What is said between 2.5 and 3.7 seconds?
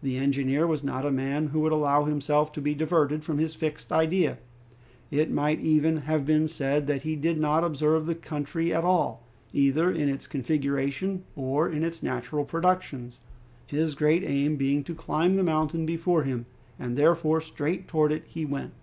to be diverted from his